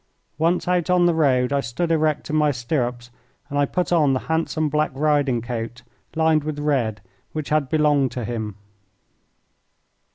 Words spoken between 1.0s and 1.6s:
the road I